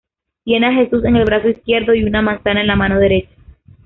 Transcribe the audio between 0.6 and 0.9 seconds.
a